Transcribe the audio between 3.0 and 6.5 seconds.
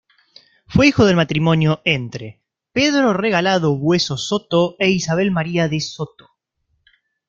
Regalado Bueso Soto e Isabel María de Soto.